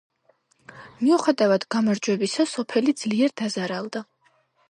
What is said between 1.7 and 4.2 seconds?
გამარჯვებისა სოფელი ძლიერ დაზარალდა.